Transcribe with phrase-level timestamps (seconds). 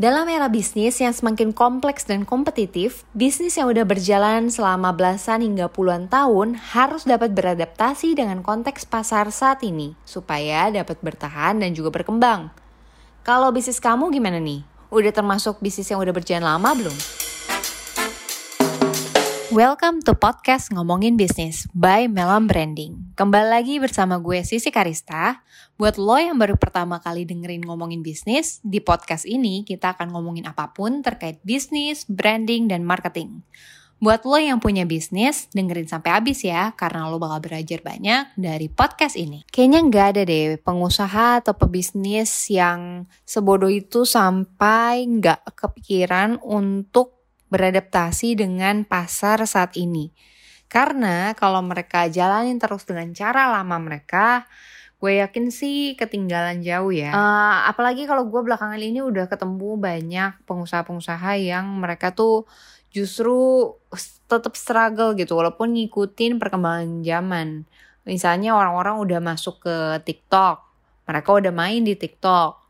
[0.00, 5.68] Dalam era bisnis yang semakin kompleks dan kompetitif, bisnis yang udah berjalan selama belasan hingga
[5.68, 11.92] puluhan tahun harus dapat beradaptasi dengan konteks pasar saat ini, supaya dapat bertahan dan juga
[11.92, 12.48] berkembang.
[13.28, 14.64] Kalau bisnis kamu gimana nih?
[14.88, 17.19] Udah termasuk bisnis yang udah berjalan lama belum?
[19.50, 23.18] Welcome to podcast Ngomongin Bisnis by Melam Branding.
[23.18, 25.42] Kembali lagi bersama gue Sisi Karista.
[25.74, 30.46] Buat lo yang baru pertama kali dengerin ngomongin bisnis, di podcast ini kita akan ngomongin
[30.46, 33.42] apa pun terkait bisnis, branding, dan marketing.
[33.98, 38.70] Buat lo yang punya bisnis, dengerin sampai habis ya, karena lo bakal belajar banyak dari
[38.70, 39.42] podcast ini.
[39.50, 47.19] Kayaknya nggak ada deh pengusaha atau pebisnis yang sebodoh itu sampai nggak kepikiran untuk
[47.50, 50.14] beradaptasi dengan pasar saat ini.
[50.70, 54.46] Karena kalau mereka jalanin terus dengan cara lama mereka,
[55.02, 57.10] gue yakin sih ketinggalan jauh ya.
[57.10, 62.46] Uh, apalagi kalau gue belakangan ini udah ketemu banyak pengusaha-pengusaha yang mereka tuh
[62.94, 63.66] justru
[64.30, 67.66] tetap struggle gitu walaupun ngikutin perkembangan zaman.
[68.06, 70.62] Misalnya orang-orang udah masuk ke TikTok,
[71.10, 72.62] mereka udah main di TikTok.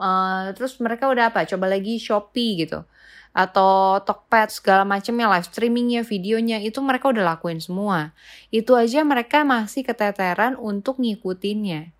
[0.00, 1.44] Uh, terus mereka udah apa?
[1.44, 2.88] Coba lagi Shopee gitu
[3.32, 8.12] atau Tokped segala macamnya live streamingnya videonya itu mereka udah lakuin semua
[8.52, 11.92] itu aja mereka masih keteteran untuk ngikutinnya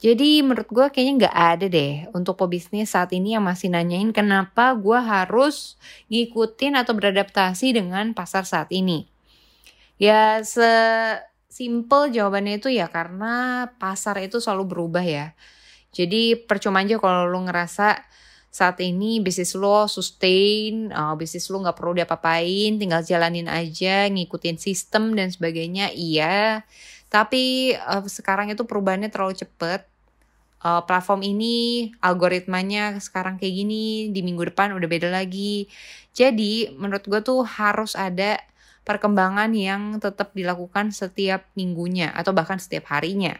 [0.00, 4.72] jadi menurut gue kayaknya nggak ada deh untuk pebisnis saat ini yang masih nanyain kenapa
[4.72, 5.76] gue harus
[6.08, 9.04] ngikutin atau beradaptasi dengan pasar saat ini.
[10.00, 10.64] Ya se
[11.52, 15.36] simple jawabannya itu ya karena pasar itu selalu berubah ya.
[15.92, 18.00] Jadi percuma aja kalau lu ngerasa
[18.50, 24.58] saat ini bisnis lo sustain, uh, bisnis lo nggak perlu diapa-apain, tinggal jalanin aja, ngikutin
[24.58, 26.66] sistem dan sebagainya, iya.
[27.06, 29.86] Tapi uh, sekarang itu perubahannya terlalu cepet.
[30.60, 35.70] Uh, platform ini algoritmanya sekarang kayak gini, di minggu depan udah beda lagi.
[36.10, 38.42] Jadi menurut gue tuh harus ada
[38.82, 43.38] perkembangan yang tetap dilakukan setiap minggunya atau bahkan setiap harinya.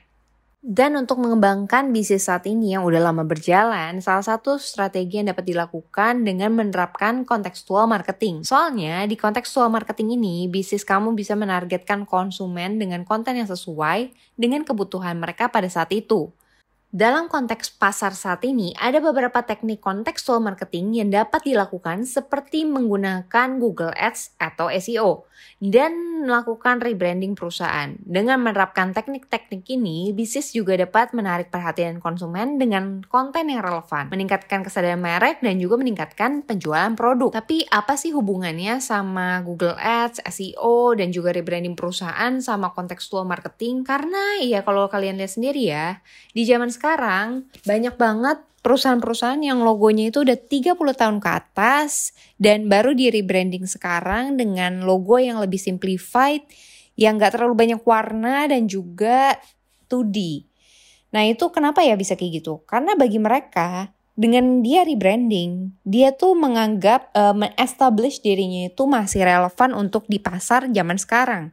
[0.61, 5.49] Dan untuk mengembangkan bisnis saat ini yang udah lama berjalan, salah satu strategi yang dapat
[5.49, 8.45] dilakukan dengan menerapkan kontekstual marketing.
[8.45, 14.61] Soalnya di kontekstual marketing ini, bisnis kamu bisa menargetkan konsumen dengan konten yang sesuai dengan
[14.61, 16.29] kebutuhan mereka pada saat itu.
[16.91, 23.63] Dalam konteks pasar saat ini, ada beberapa teknik kontekstual marketing yang dapat dilakukan seperti menggunakan
[23.63, 25.31] Google Ads atau SEO
[25.63, 27.95] dan melakukan rebranding perusahaan.
[28.03, 34.67] Dengan menerapkan teknik-teknik ini, bisnis juga dapat menarik perhatian konsumen dengan konten yang relevan, meningkatkan
[34.67, 37.39] kesadaran merek dan juga meningkatkan penjualan produk.
[37.39, 43.87] Tapi apa sih hubungannya sama Google Ads, SEO, dan juga rebranding perusahaan sama kontekstual marketing?
[43.87, 46.03] Karena ya kalau kalian lihat sendiri ya,
[46.35, 52.73] di zaman sekarang banyak banget perusahaan-perusahaan yang logonya itu udah 30 tahun ke atas dan
[52.73, 56.41] baru di rebranding sekarang dengan logo yang lebih simplified
[56.97, 59.37] yang gak terlalu banyak warna dan juga
[59.93, 60.49] 2D.
[61.13, 62.65] Nah itu kenapa ya bisa kayak gitu?
[62.65, 69.77] Karena bagi mereka dengan dia rebranding, dia tuh menganggap uh, men-establish dirinya itu masih relevan
[69.77, 71.53] untuk di pasar zaman sekarang.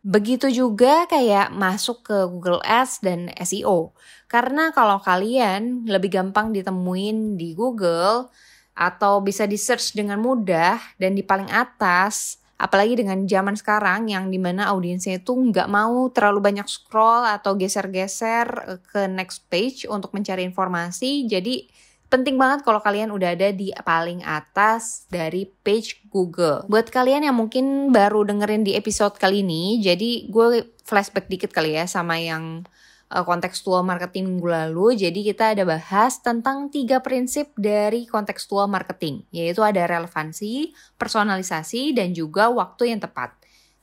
[0.00, 3.92] Begitu juga kayak masuk ke Google Ads dan SEO.
[4.32, 8.32] Karena kalau kalian lebih gampang ditemuin di Google
[8.72, 14.32] atau bisa di search dengan mudah dan di paling atas, apalagi dengan zaman sekarang yang
[14.32, 20.16] di mana audiensnya itu nggak mau terlalu banyak scroll atau geser-geser ke next page untuk
[20.16, 21.68] mencari informasi, jadi
[22.10, 26.66] penting banget kalau kalian udah ada di paling atas dari page Google.
[26.66, 31.78] Buat kalian yang mungkin baru dengerin di episode kali ini, jadi gue flashback dikit kali
[31.78, 32.66] ya sama yang
[33.14, 34.98] uh, kontekstual marketing minggu lalu.
[34.98, 42.10] Jadi kita ada bahas tentang tiga prinsip dari kontekstual marketing, yaitu ada relevansi, personalisasi, dan
[42.10, 43.38] juga waktu yang tepat.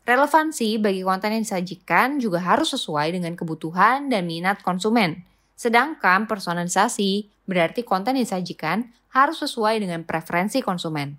[0.07, 5.27] Relevansi bagi konten yang disajikan juga harus sesuai dengan kebutuhan dan minat konsumen.
[5.57, 11.17] Sedangkan personalisasi berarti konten yang disajikan harus sesuai dengan preferensi konsumen.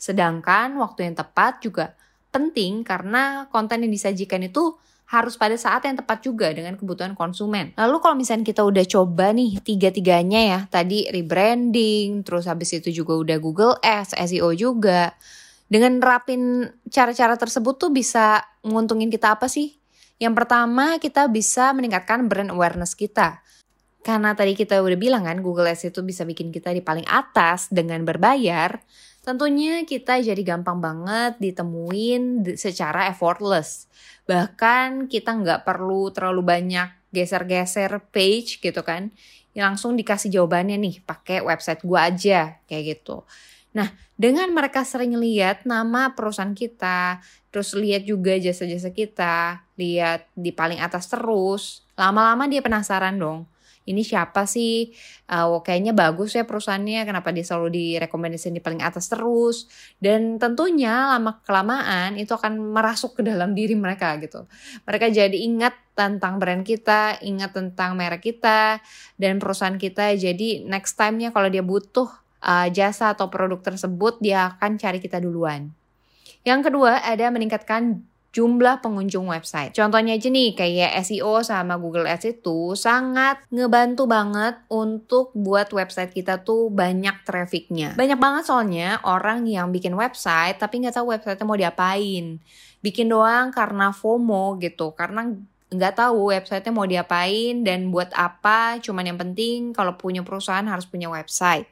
[0.00, 1.92] Sedangkan waktu yang tepat juga
[2.32, 4.76] penting karena konten yang disajikan itu
[5.06, 7.70] harus pada saat yang tepat juga dengan kebutuhan konsumen.
[7.78, 13.14] Lalu kalau misalnya kita udah coba nih tiga-tiganya ya, tadi rebranding, terus habis itu juga
[13.14, 15.14] udah Google Ads, SEO juga.
[15.70, 19.78] Dengan nerapin cara-cara tersebut tuh bisa menguntungin kita apa sih?
[20.18, 23.46] Yang pertama, kita bisa meningkatkan brand awareness kita.
[24.06, 27.66] Karena tadi kita udah bilang kan Google Ads itu bisa bikin kita di paling atas
[27.74, 28.78] dengan berbayar,
[29.26, 33.90] tentunya kita jadi gampang banget ditemuin secara effortless.
[34.30, 39.10] Bahkan kita nggak perlu terlalu banyak geser-geser page gitu kan.
[39.56, 43.24] langsung dikasih jawabannya nih pakai website gue aja kayak gitu.
[43.72, 50.52] Nah, dengan mereka sering lihat nama perusahaan kita, terus lihat juga jasa-jasa kita, lihat di
[50.52, 53.48] paling atas terus, lama-lama dia penasaran dong
[53.86, 54.90] ini siapa sih?
[55.30, 59.70] Uh, kayaknya bagus ya perusahaannya, kenapa dia selalu direkomendasikan di paling atas terus?
[60.02, 64.44] Dan tentunya lama kelamaan itu akan merasuk ke dalam diri mereka gitu.
[64.84, 68.82] Mereka jadi ingat tentang brand kita, ingat tentang merek kita
[69.16, 70.12] dan perusahaan kita.
[70.18, 72.10] Jadi next time-nya kalau dia butuh
[72.42, 75.70] uh, jasa atau produk tersebut, dia akan cari kita duluan.
[76.42, 78.06] Yang kedua ada meningkatkan
[78.36, 79.72] jumlah pengunjung website.
[79.72, 86.12] Contohnya aja nih kayak SEO sama Google Ads itu sangat ngebantu banget untuk buat website
[86.12, 87.96] kita tuh banyak trafficnya.
[87.96, 92.36] Banyak banget soalnya orang yang bikin website tapi nggak tahu website mau diapain.
[92.84, 95.32] Bikin doang karena FOMO gitu, karena
[95.66, 98.78] nggak tahu websitenya mau diapain dan buat apa.
[98.84, 101.66] Cuman yang penting kalau punya perusahaan harus punya website.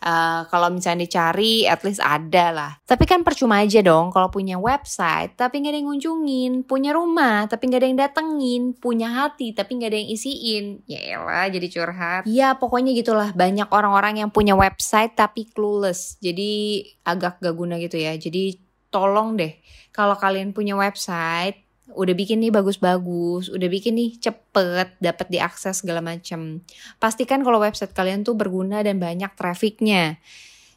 [0.00, 2.72] Uh, kalau misalnya dicari, at least ada lah.
[2.88, 6.52] Tapi kan percuma aja dong kalau punya website, tapi nggak ada yang ngunjungin.
[6.64, 8.62] Punya rumah, tapi nggak ada yang datengin.
[8.72, 10.64] Punya hati, tapi nggak ada yang isiin.
[10.88, 12.22] Ya elah, jadi curhat.
[12.24, 13.36] Ya pokoknya gitulah.
[13.36, 16.16] Banyak orang-orang yang punya website tapi clueless.
[16.24, 18.16] Jadi agak gak guna gitu ya.
[18.16, 18.56] Jadi
[18.88, 19.52] tolong deh,
[19.94, 26.00] kalau kalian punya website, udah bikin nih bagus-bagus, udah bikin nih cepet, dapat diakses segala
[26.00, 26.62] macam.
[27.02, 30.18] Pastikan kalau website kalian tuh berguna dan banyak trafficnya.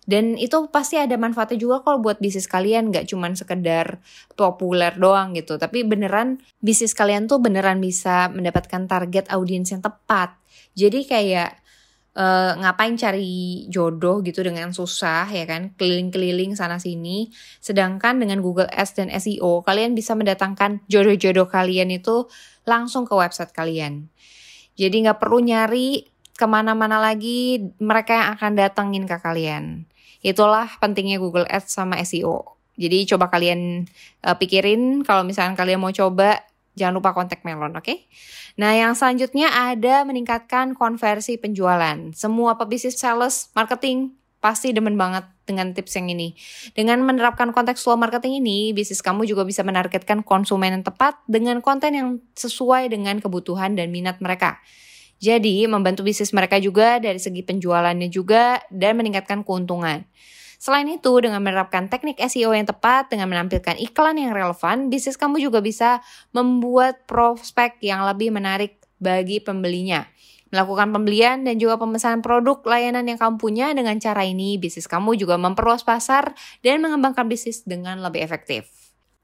[0.04, 4.04] Dan itu pasti ada manfaatnya juga kalau buat bisnis kalian gak cuman sekedar
[4.36, 5.56] populer doang gitu.
[5.56, 10.36] Tapi beneran bisnis kalian tuh beneran bisa mendapatkan target audiens yang tepat.
[10.75, 11.62] Jadi kayak
[12.18, 15.74] uh, ngapain cari jodoh gitu dengan susah ya kan?
[15.77, 17.30] Keliling-keliling sana sini.
[17.60, 22.25] Sedangkan dengan Google Ads dan SEO kalian bisa mendatangkan jodoh-jodoh kalian itu
[22.65, 24.10] langsung ke website kalian.
[24.74, 29.86] Jadi nggak perlu nyari ke mana-mana lagi mereka yang akan datengin ke kalian.
[30.25, 33.86] Itulah pentingnya Google Ads sama SEO jadi coba kalian
[34.25, 36.42] uh, pikirin kalau misalnya kalian mau coba
[36.74, 37.86] Jangan lupa kontak Melon, oke?
[37.86, 38.10] Okay?
[38.58, 41.98] Nah, yang selanjutnya ada meningkatkan konversi penjualan.
[42.18, 46.36] Semua pebisnis sales marketing pasti demen banget dengan tips yang ini.
[46.75, 51.96] Dengan menerapkan kontekstual marketing ini, bisnis kamu juga bisa menargetkan konsumen yang tepat dengan konten
[51.96, 54.60] yang sesuai dengan kebutuhan dan minat mereka.
[55.24, 60.04] Jadi, membantu bisnis mereka juga dari segi penjualannya juga dan meningkatkan keuntungan.
[60.63, 65.44] Selain itu, dengan menerapkan teknik SEO yang tepat, dengan menampilkan iklan yang relevan, bisnis kamu
[65.44, 66.00] juga bisa
[66.31, 70.07] membuat prospek yang lebih menarik bagi pembelinya.
[70.56, 75.19] Melakukan pembelian dan juga pemesanan produk layanan yang kamu punya dengan cara ini, bisnis kamu
[75.19, 76.31] juga memperluas pasar
[76.63, 78.82] dan mengembangkan bisnis dengan lebih efektif.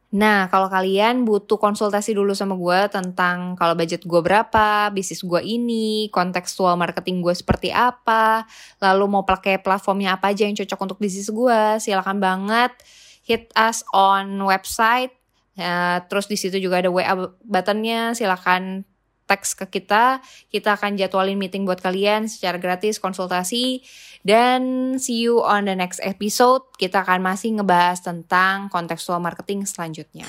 [0.09, 5.37] Nah, kalau kalian butuh konsultasi dulu sama gue tentang kalau budget gue berapa, bisnis gue
[5.45, 8.41] ini, kontekstual marketing gue seperti apa,
[8.81, 12.73] lalu mau pakai platformnya apa aja yang cocok untuk bisnis gue, silakan banget
[13.21, 15.13] hit us on website.
[15.53, 17.13] Ya, terus di situ juga ada WA
[17.45, 18.89] buttonnya, silakan
[19.29, 20.25] teks ke kita.
[20.49, 23.85] Kita akan jadwalin meeting buat kalian secara gratis, konsultasi.
[24.25, 26.65] Dan see you on the next episode.
[26.81, 30.25] Kita akan masih ngebahas tentang kontekstual marketing selanjutnya.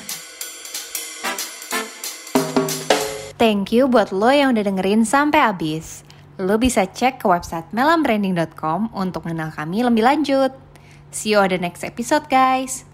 [3.41, 6.05] Thank you buat lo yang udah dengerin sampai habis.
[6.37, 10.52] Lo bisa cek ke website melambranding.com untuk mengenal kami lebih lanjut.
[11.08, 12.89] See you on the next episode guys.